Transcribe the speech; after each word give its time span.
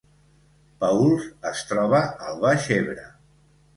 Paüls 0.83 1.27
es 1.51 1.63
troba 1.73 2.01
al 2.31 2.43
Baix 2.47 2.67
Ebre 2.81 3.05